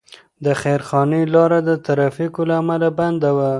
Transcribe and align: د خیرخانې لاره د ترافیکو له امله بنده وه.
د 0.45 0.47
خیرخانې 0.61 1.21
لاره 1.33 1.59
د 1.69 1.71
ترافیکو 1.85 2.41
له 2.49 2.55
امله 2.61 2.87
بنده 2.99 3.29
وه. 3.37 3.49